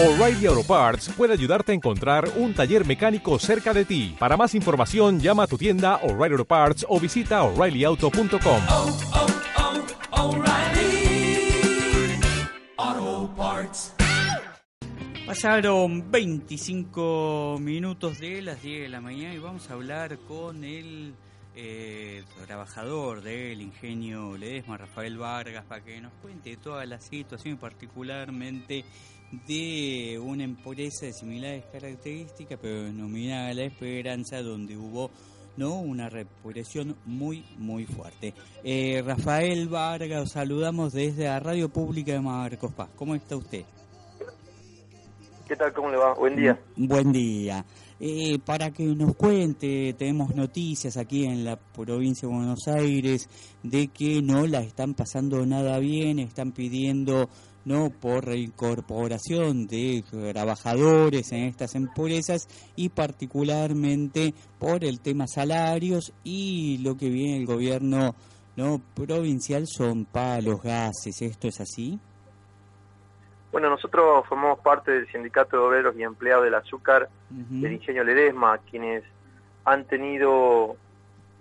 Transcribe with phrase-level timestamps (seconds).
[0.00, 4.14] O'Reilly Auto Parts puede ayudarte a encontrar un taller mecánico cerca de ti.
[4.16, 8.62] Para más información, llama a tu tienda O'Reilly Auto Parts o visita oreillyauto.com.
[8.68, 8.96] oh,
[12.78, 13.94] oh, Parts.
[15.26, 21.12] Pasaron 25 minutos de las 10 de la mañana y vamos a hablar con el
[21.60, 28.84] eh, trabajador del ingenio Ledesma, Rafael Vargas, para que nos cuente toda la situación, particularmente
[29.48, 35.10] de una empresa de similares características, pero denominada La Esperanza, donde hubo
[35.56, 38.34] no una represión muy, muy fuerte.
[38.62, 42.88] Eh, Rafael Vargas, os saludamos desde la Radio Pública de Marcos Paz.
[42.94, 43.64] ¿Cómo está usted?
[45.48, 45.72] ¿Qué tal?
[45.72, 46.14] ¿Cómo le va?
[46.14, 46.56] Buen día.
[46.76, 47.64] Buen día.
[48.00, 53.28] Eh, para que nos cuente, tenemos noticias aquí en la provincia de Buenos Aires
[53.64, 57.28] de que no la están pasando nada bien, están pidiendo
[57.64, 66.78] no por reincorporación de trabajadores en estas empresas y particularmente por el tema salarios y
[66.78, 68.14] lo que viene el gobierno
[68.56, 71.98] no provincial son palos, gases, ¿esto es así?
[73.50, 78.58] Bueno, nosotros formamos parte del Sindicato de Obreros y Empleados del Azúcar del Ingenio Ledesma,
[78.58, 79.04] quienes
[79.64, 80.76] han tenido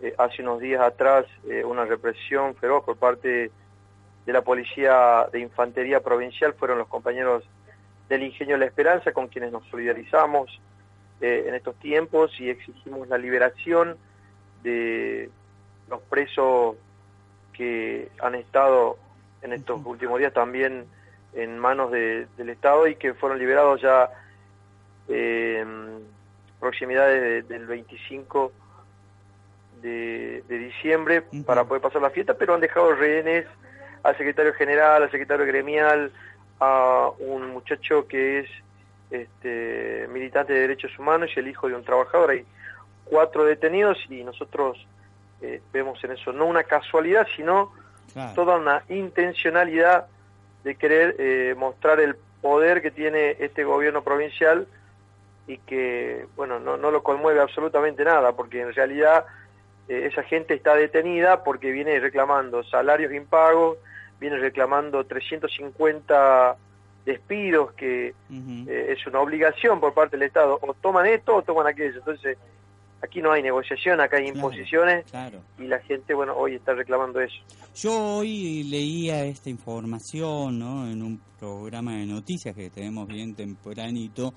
[0.02, 3.52] eh, hace unos días atrás eh, una represión feroz por parte
[4.26, 7.44] de la Policía de Infantería Provincial, fueron los compañeros
[8.08, 10.62] del Ingenio La Esperanza con quienes nos solidarizamos
[11.20, 13.98] eh, en estos tiempos y exigimos la liberación
[14.64, 15.30] de
[15.90, 16.76] los presos
[17.54, 18.98] que han estado
[19.42, 20.86] en estos últimos días también
[21.38, 24.10] en manos de- del Estado y que fueron liberados ya
[25.10, 25.64] eh,
[26.60, 28.52] proximidades de- del 25
[29.82, 33.46] de, de diciembre para poder pasar la fiesta, pero han dejado rehenes
[34.04, 36.12] al secretario general, al secretario gremial,
[36.60, 38.50] a un muchacho que es
[39.12, 42.32] este, militante de derechos humanos y el hijo de un trabajador.
[42.32, 42.46] Hay
[43.06, 44.86] cuatro detenidos y nosotros
[45.42, 47.72] eh, vemos en eso no una casualidad, sino
[48.14, 48.34] Claro.
[48.34, 50.08] toda una intencionalidad
[50.64, 54.68] de querer eh, mostrar el poder que tiene este gobierno provincial
[55.48, 59.26] y que, bueno, no, no lo conmueve absolutamente nada, porque en realidad
[59.88, 63.78] eh, esa gente está detenida porque viene reclamando salarios impagos,
[64.20, 66.58] viene reclamando 350
[67.06, 71.68] despidos, que eh, es una obligación por parte del Estado, o toman esto o toman
[71.68, 72.00] aquello.
[72.00, 72.38] Entonces,
[73.04, 74.38] aquí no hay negociación, acá hay Claro.
[74.38, 75.42] imposiciones Claro.
[75.58, 77.36] y la gente, bueno, hoy está reclamando eso.
[77.76, 80.90] Yo hoy leía esta información ¿no?
[80.90, 84.34] en un programa de noticias que tenemos bien tempranito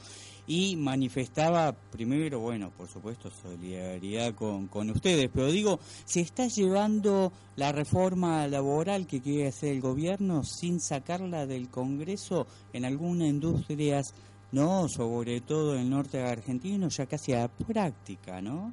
[0.47, 7.33] y manifestaba primero, bueno, por supuesto, solidaridad con, con ustedes, pero digo, ¿se está llevando
[7.57, 14.15] la reforma laboral que quiere hacer el gobierno sin sacarla del Congreso en algunas industrias,
[14.53, 18.73] no, sobre todo en el norte argentino, ya casi a práctica, ¿no?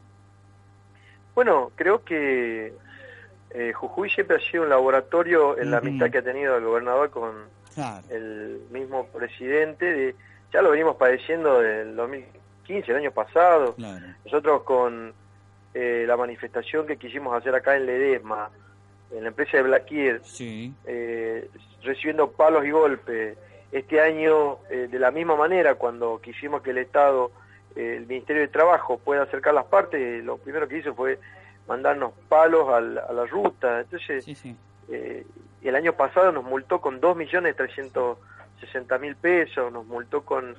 [1.35, 2.73] Bueno, creo que
[3.51, 7.09] eh, Jujuy siempre ha sido un laboratorio en la amistad que ha tenido el gobernador
[7.11, 7.35] con
[7.75, 8.03] Claro.
[8.09, 9.85] el mismo presidente.
[9.85, 10.15] De,
[10.51, 13.75] ya lo venimos padeciendo del 2015, el año pasado.
[13.75, 14.05] Claro.
[14.25, 15.13] Nosotros con
[15.75, 18.49] eh, la manifestación que quisimos hacer acá en Ledesma,
[19.11, 20.73] en la empresa de Blaquier, Sí.
[20.85, 21.47] eh,
[21.83, 23.37] recibiendo palos y golpes.
[23.71, 27.31] Este año, eh, de la misma manera, cuando quisimos que el Estado,
[27.75, 31.19] eh, el Ministerio de Trabajo, pueda acercar las partes, lo primero que hizo fue
[31.67, 33.81] mandarnos palos al- a la ruta.
[33.81, 34.55] Entonces, Sí, sí.
[34.89, 35.25] eh,
[35.61, 40.55] el año pasado nos multó con 2.360.000 pesos, nos multó con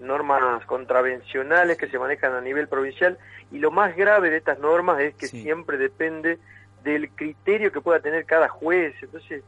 [0.00, 3.18] normas contravencionales que se manejan a nivel provincial
[3.52, 5.42] y lo más grave de estas normas es que Sí.
[5.42, 6.38] siempre depende
[6.82, 8.94] del criterio que pueda tener cada juez.
[9.02, 9.44] Entonces,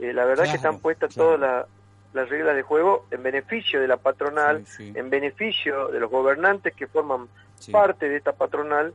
[0.00, 1.36] eh, la verdad Claro, que están puestas claro.
[1.38, 1.66] todas
[2.16, 4.98] las reglas de juego en beneficio de la patronal, Sí, sí.
[4.98, 7.28] en beneficio de los gobernantes que forman
[7.58, 7.72] Sí.
[7.72, 8.92] parte de esta patronal,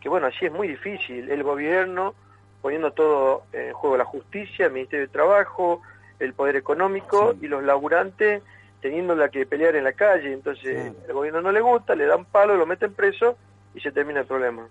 [0.00, 1.30] que bueno, así es muy difícil.
[1.30, 2.14] El gobierno
[2.60, 5.82] poniendo todo en juego, la justicia, el Ministerio de Trabajo,
[6.20, 7.38] el poder económico Sí.
[7.46, 8.42] y los laburantes
[8.80, 10.32] teniendo la que pelear en la calle.
[10.32, 10.94] Entonces, Claro.
[11.08, 13.36] el gobierno no le gusta, le dan palo, lo meten preso
[13.74, 14.66] y se termina el problema.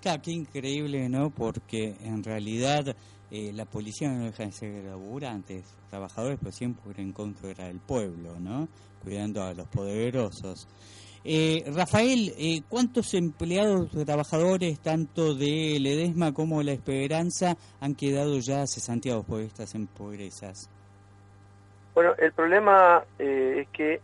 [0.00, 1.30] Claro, qué increíble, ¿no?
[1.30, 2.94] Porque en realidad
[3.32, 8.38] eh, la policía no deja de ser laburantes, trabajadores, pero siempre en contra del pueblo,
[8.38, 8.68] ¿no?
[9.02, 10.68] Cuidando a los poderosos.
[11.24, 18.66] Eh, Rafael, eh, ¿cuántos empleados trabajadores, tanto de Ledesma como La Esperanza, han quedado ya
[18.66, 20.68] cesanteados por estas empresas?
[21.94, 24.00] Bueno, el problema eh, es que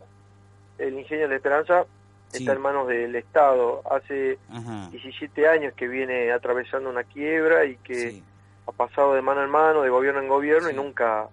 [0.78, 1.84] el ingenio de la esperanza
[2.30, 2.40] Sí.
[2.40, 3.80] está en manos del Estado.
[3.90, 4.90] Hace Ajá.
[4.90, 8.22] 17 años que viene atravesando una quiebra y que Sí,
[8.68, 10.74] ha pasado de mano en mano, de gobierno en gobierno Sí.
[10.74, 11.26] y nunca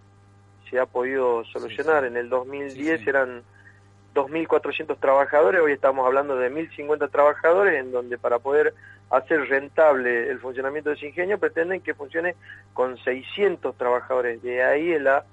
[0.70, 2.02] se ha podido solucionar.
[2.04, 2.08] sí.
[2.08, 3.10] En el 2010 Sí, sí.
[3.10, 3.44] eran
[4.14, 8.74] 2.400 trabajadores, hoy estamos hablando de 1.050 trabajadores, en donde para poder
[9.10, 12.36] hacer rentable el funcionamiento de ese ingenio pretenden que funcione
[12.74, 14.42] con 600 trabajadores.
[14.42, 15.26] De ahí es la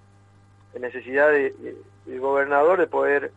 [0.79, 1.77] necesidad de- de-
[2.07, 3.31] del gobernador de poder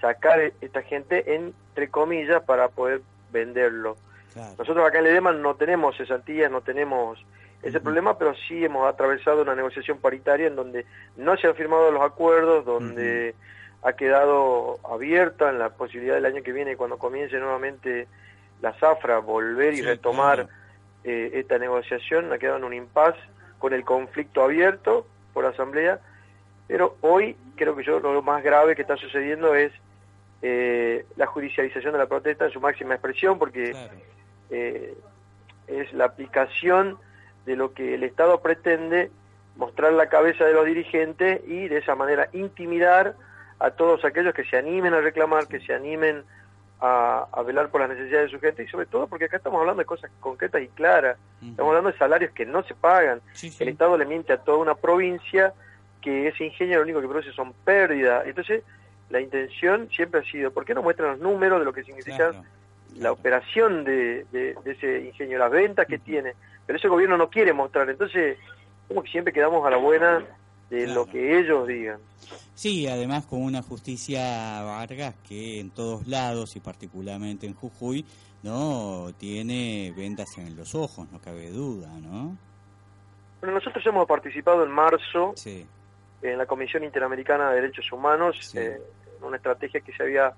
[0.00, 3.00] sacar esta gente entre comillas para poder
[3.32, 3.96] venderlo.
[4.32, 4.54] Claro.
[4.58, 7.18] Nosotros acá en Ledema no tenemos cesantías, no tenemos
[7.68, 10.86] ese problema, pero sí hemos atravesado una negociación paritaria en donde
[11.16, 13.34] no se han firmado los acuerdos, donde
[13.82, 18.08] ha quedado abierta en la posibilidad del año que viene, cuando comience nuevamente
[18.62, 20.50] la zafra, volver y Sí, retomar claro.
[21.04, 23.18] eh, esta negociación, ha quedado en un impasse
[23.58, 26.00] con el conflicto abierto por asamblea,
[26.66, 29.72] pero hoy creo que yo lo más grave que está sucediendo es
[30.42, 33.92] eh, la judicialización de la protesta en su máxima expresión, porque Claro.
[34.50, 34.94] eh,
[35.68, 36.96] es la aplicación
[37.46, 39.10] de lo que el Estado pretende
[39.56, 43.14] mostrar la cabeza de los dirigentes y de esa manera intimidar
[43.58, 46.24] a todos aquellos que se animen a reclamar, que se animen
[46.80, 49.58] a, a velar por las necesidades de su gente y sobre todo porque acá estamos
[49.60, 53.48] hablando de cosas concretas y claras, estamos hablando de salarios que no se pagan, Sí,
[53.48, 53.62] sí.
[53.62, 55.54] el Estado le miente a toda una provincia
[56.02, 58.62] que ese ingenio lo único que produce son pérdidas, entonces
[59.08, 62.16] la intención siempre ha sido, ¿por qué no muestran los números de lo que significa
[62.16, 62.44] Claro,
[62.98, 66.34] la operación de, de- de ese ingenio, las ventas que tiene,
[66.66, 68.38] pero ese gobierno no quiere mostrar, entonces
[68.88, 70.24] como que siempre quedamos a la buena
[70.70, 71.04] de Claro.
[71.04, 71.98] lo que ellos digan.
[72.54, 78.04] Sí, además con una justicia Vargas que en todos lados y particularmente en Jujuy,
[78.42, 82.36] no tiene vendas en los ojos, no cabe duda, ¿no?
[83.40, 85.66] Bueno, nosotros hemos participado en marzo Sí,
[86.22, 88.58] en la Comisión Interamericana de Derechos Humanos, Sí.
[88.58, 88.78] eh,
[89.18, 90.32] en una estrategia que se había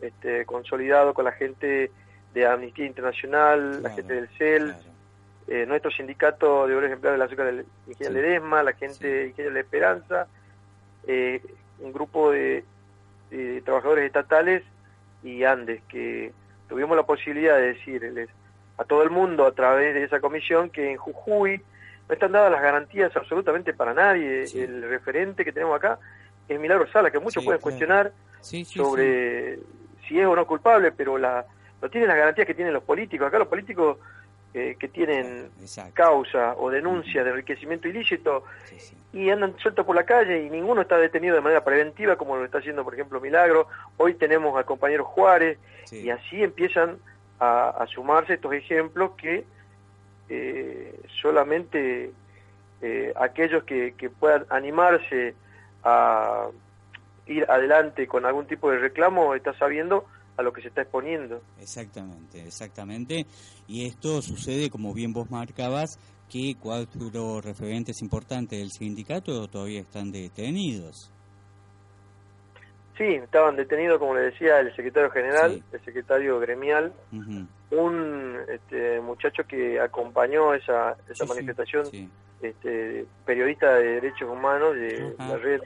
[0.00, 1.90] este, consolidado con la gente
[2.34, 4.78] de Amnistía Internacional, la gente del CEL, claro.
[5.48, 8.14] eh, nuestro sindicato de obreros empleados del azúcar del Ingenio Sí.
[8.14, 9.04] Ledesma, la gente Sí.
[9.06, 10.26] de Ingenio de la Esperanza,
[11.06, 11.40] eh,
[11.78, 12.64] un grupo de,
[13.30, 14.62] de trabajadores estatales
[15.22, 16.32] y Andes, que
[16.68, 18.28] tuvimos la posibilidad de decirles
[18.78, 21.62] a todo el mundo a través de esa comisión que en Jujuy
[22.08, 24.46] no están dadas las garantías absolutamente para nadie.
[24.46, 24.60] Sí.
[24.60, 25.98] El referente que tenemos acá
[26.48, 27.62] es Milagro Sala, que muchos Sí, pueden claro.
[27.62, 29.58] cuestionar sí, sobre
[30.06, 31.44] si es o no culpable, pero la,
[31.82, 33.26] no tiene las garantías que tienen los políticos.
[33.28, 33.98] Acá los políticos
[34.54, 35.50] eh, que tienen.
[35.60, 35.92] Exacto.
[35.94, 38.96] causa o denuncia de enriquecimiento ilícito Sí, sí.
[39.12, 42.44] y andan sueltos por la calle y ninguno está detenido de manera preventiva como lo
[42.44, 43.68] está haciendo por ejemplo Milagro.
[43.98, 46.00] Hoy tenemos al compañero Juárez Sí.
[46.04, 46.96] y así empiezan
[47.38, 49.44] a, a sumarse estos ejemplos que
[50.28, 52.10] eh, solamente
[52.82, 55.34] eh, aquellos que, que puedan animarse
[55.84, 56.48] a
[57.26, 60.04] ir adelante con algún tipo de reclamo está sabiendo
[60.36, 61.40] a lo que se está exponiendo.
[61.60, 63.26] Exactamente, exactamente.
[63.66, 65.98] Y esto sucede, como bien vos marcabas,
[66.30, 71.10] que cuatro referentes importantes del sindicato todavía están detenidos.
[72.98, 75.62] Sí, estaban detenidos, como le decía, el secretario general, Sí.
[75.72, 76.92] el secretario gremial,
[77.70, 82.08] un este, muchacho que acompañó esa, esa Sí, manifestación, sí.
[82.40, 85.60] este, periodista de derechos humanos de la red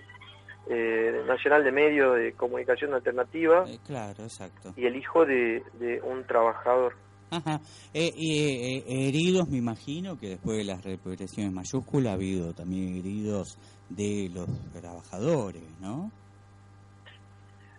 [0.72, 4.72] eh, nacional de medios de comunicación alternativa Eh, claro, exacto.
[4.76, 6.94] y el hijo de, de un trabajador.
[7.32, 7.60] Ajá.
[7.92, 12.96] Eh, y, eh, heridos, me imagino que después de las represiones mayúsculas ha habido también
[12.96, 13.58] heridos
[13.88, 16.10] de los trabajadores, ¿no?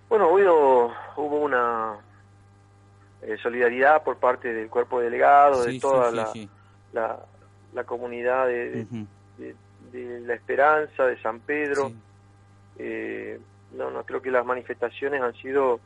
[0.09, 1.95] Bueno, hubo, hubo una
[3.21, 6.49] eh, solidaridad por parte del cuerpo delegado, Sí, de toda sí, la, sí.
[6.93, 7.19] la,
[7.73, 8.85] la comunidad de,
[9.37, 9.55] de-
[9.91, 11.91] de La Esperanza, de San Pedro.
[12.77, 13.39] Eh,
[13.73, 15.79] no, no creo que las manifestaciones han sido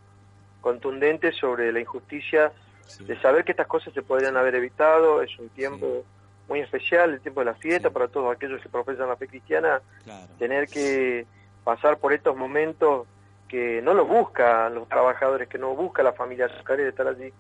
[0.62, 2.52] contundentes sobre la injusticia
[2.88, 3.04] Sí.
[3.06, 5.22] de saber que estas cosas se podrían haber evitado.
[5.24, 6.04] Es un tiempo
[6.48, 7.94] muy especial, el tiempo de la fiesta Sí.
[7.94, 9.82] para todos aquellos que profesan la fe cristiana.
[10.04, 10.28] Claro.
[10.38, 11.26] Tener que
[11.64, 13.08] pasar por estos momentos
[13.48, 17.34] que no los buscan los trabajadores, que no busca la familia azucarera de estar allí.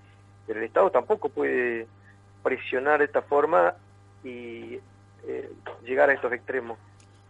[0.47, 1.85] Pero el Estado tampoco puede
[2.43, 3.75] presionar de esta forma
[4.23, 4.79] y
[5.27, 5.51] eh,
[5.83, 6.77] llegar a estos extremos.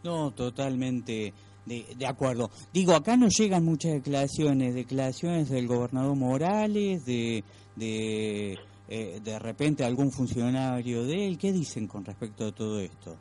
[0.03, 1.34] No, totalmente
[1.65, 2.50] de, de acuerdo.
[2.74, 7.43] Digo, acá nos llegan muchas declaraciones, declaraciones del gobernador Morales, de
[7.75, 8.57] de,
[8.88, 11.38] eh, de repente algún funcionario de él.
[11.38, 13.17] ¿Qué dicen con respecto a todo esto?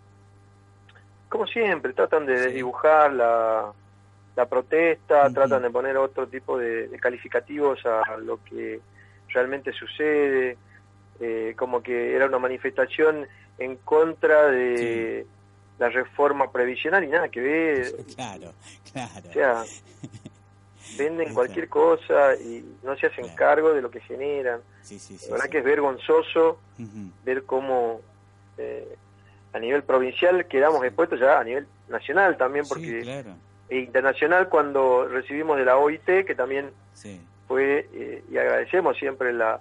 [1.34, 3.72] como siempre, tratan de desdibujar la,
[4.36, 8.78] la protesta, tratan de poner otro tipo de, de calificativos a lo que
[9.30, 10.56] realmente sucede,
[11.18, 13.26] eh, como que era una manifestación
[13.58, 15.26] en contra de
[15.78, 18.52] la reforma previsional y nada que ver, Claro,
[18.92, 19.28] claro.
[19.28, 19.64] o sea,
[20.98, 23.36] venden cualquier cosa y no se hacen Claro.
[23.38, 24.60] cargo de lo que generan.
[24.82, 26.58] Sí, sí, sí, La verdad que es vergonzoso
[27.24, 28.00] ver cómo
[28.58, 28.96] eh,
[29.52, 33.30] a nivel provincial quedamos expuestos ya a nivel nacional también, porque claro.
[33.68, 37.20] e internacional cuando recibimos de la OIT, que también Sí.
[37.48, 39.58] fue, eh, y agradecemos siempre la,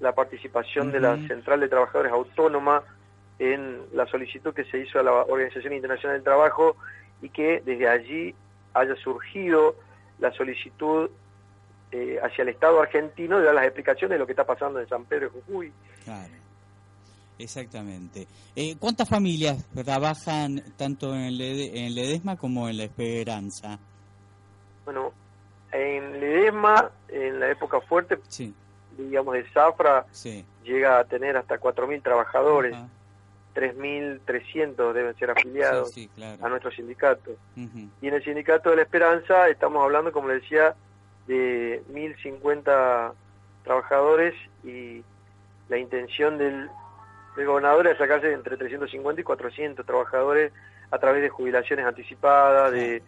[0.00, 1.16] la participación de la.
[1.28, 2.82] Central de Trabajadores Autónoma
[3.38, 6.76] en la solicitud que se hizo a la Organización Internacional del Trabajo
[7.22, 8.34] y que desde allí
[8.74, 9.76] haya surgido
[10.18, 11.10] la solicitud
[11.92, 14.88] eh, hacia el Estado argentino de dar las explicaciones de lo que está pasando en
[14.88, 15.72] San Pedro de Jujuy.
[16.04, 16.34] Claro,
[17.38, 18.26] exactamente.
[18.56, 23.78] Eh, ¿Cuántas familias trabajan tanto en, en Ledesma como en La Esperanza?
[24.84, 25.12] Bueno,
[25.72, 28.52] en Ledesma, en la época fuerte, Sí,
[28.96, 30.44] digamos de Zafra, sí.
[30.64, 32.74] llega a tener hasta 4.000 trabajadores.
[33.58, 36.44] 3.300 deben ser afiliados Sí, sí, claro.
[36.44, 37.32] a nuestro sindicato.
[37.56, 40.74] Y en el Sindicato de la Esperanza estamos hablando, como le decía,
[41.26, 43.12] de 1.050
[43.64, 44.34] trabajadores
[44.64, 45.02] y
[45.68, 46.70] la intención del,
[47.36, 50.52] del gobernador es sacarse entre 350 y 400 trabajadores
[50.90, 53.02] a través de jubilaciones anticipadas, de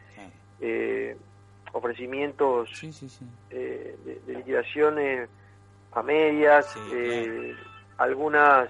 [0.61, 1.17] eh,
[1.73, 2.69] ofrecimientos
[3.51, 5.29] eh, de, de liquidaciones
[5.93, 7.55] a medias, eh,
[7.97, 8.69] algunas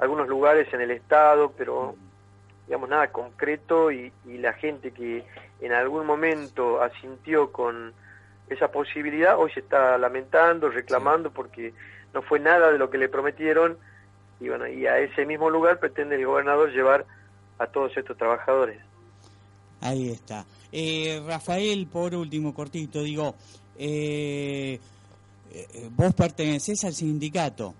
[0.00, 1.94] algunos lugares en el estado, pero
[2.66, 5.24] digamos nada concreto y, y la gente que
[5.60, 7.92] en algún momento asintió con
[8.48, 11.72] esa posibilidad hoy se está lamentando, reclamando porque
[12.12, 13.78] no fue nada de lo que le prometieron
[14.40, 17.04] y bueno y a ese mismo lugar pretende el gobernador llevar
[17.58, 18.80] a todos estos trabajadores.
[19.82, 20.44] Ahí está.
[20.72, 23.34] Eh, Rafael, por último, cortito, digo,
[23.78, 24.78] eh,
[25.52, 27.74] eh, vos pertenecés al sindicato.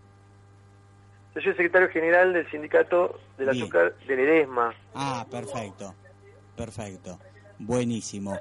[1.35, 3.63] Yo soy secretario general del sindicato del Bien.
[3.63, 4.75] azúcar de Ledesma.
[4.95, 5.95] Ah, perfecto,
[6.57, 7.19] perfecto,
[7.59, 8.37] buenísimo.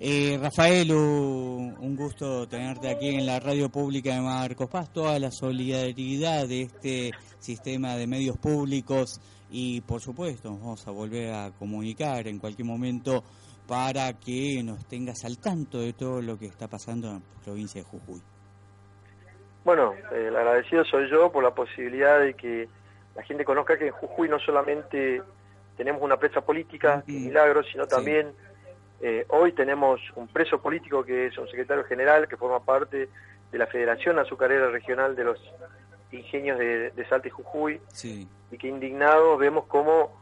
[0.00, 5.16] Eh, Rafael, un, un gusto tenerte aquí en la radio pública de Marcos Paz, toda
[5.20, 11.32] la solidaridad de este sistema de medios públicos y por supuesto nos vamos a volver
[11.32, 13.22] a comunicar en cualquier momento
[13.68, 17.80] para que nos tengas al tanto de todo lo que está pasando en la provincia
[17.80, 18.20] de Jujuy.
[20.12, 22.68] Eh, el agradecido soy yo por la posibilidad de que
[23.14, 25.22] la gente conozca que en Jujuy no solamente
[25.76, 27.90] tenemos una presa política, que milagro, sino Sí.
[27.90, 28.32] también
[29.00, 33.08] eh, hoy tenemos un preso político que es un secretario general que forma parte
[33.50, 35.38] de la Federación Azucarera Regional de los
[36.12, 40.14] Ingenios de, de Salta y Jujuy Sí, y que indignados vemos cómo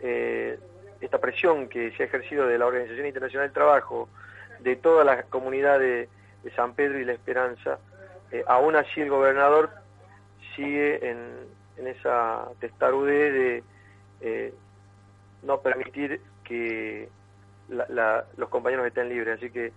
[0.00, 0.58] eh,
[1.00, 4.08] esta presión que se ha ejercido de la Organización Internacional del Trabajo,
[4.60, 6.08] de toda la comunidad de,
[6.42, 7.78] de San Pedro y La Esperanza,
[8.38, 9.70] eh, aún así el gobernador
[10.54, 11.18] sigue en,
[11.76, 13.64] en esa testarudez de
[14.20, 14.54] eh,
[15.42, 17.08] no permitir que
[17.68, 19.38] la- la- los compañeros estén libres.
[19.38, 19.72] Así que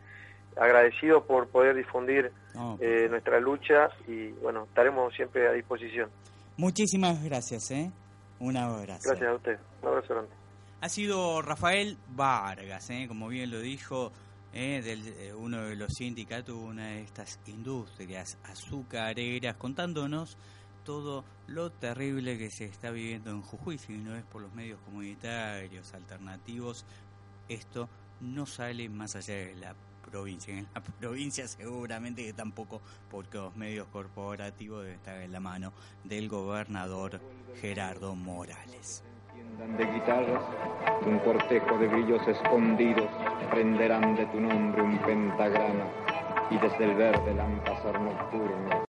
[0.55, 2.31] agradecido por poder difundir
[2.79, 6.09] eh, nuestra lucha y bueno, estaremos siempre a disposición.
[6.57, 7.91] muchísimas gracias, ¿eh?
[8.39, 9.09] Un abrazo.
[9.09, 9.59] Gracias a usted.
[9.81, 10.31] Un abrazo grande.
[10.81, 13.05] Ha sido Rafael Vargas, ¿eh?
[13.07, 14.11] como bien lo dijo,
[14.53, 14.81] ¿eh?
[14.83, 20.37] del, eh, uno de los sindicatos, una de estas industrias azucareras, contándonos
[20.83, 24.79] todo lo terrible que se está viviendo en Jujuy, si no es por los medios
[24.81, 26.85] comunitarios alternativos,
[27.47, 27.89] esto
[28.21, 29.75] no sale más allá de la
[30.09, 30.57] provincia.
[30.57, 35.73] En la provincia seguramente que tampoco, porque los medios corporativos deben estar en la mano
[36.03, 37.21] del gobernador
[37.61, 39.03] Gerardo Morales.
[39.59, 40.41] De guitarras,
[41.05, 43.09] un cortejo de grillos escondidos
[43.51, 45.85] prenderán de tu nombre un pentagrama
[46.49, 48.87] y desde el verde lámpasar nocturno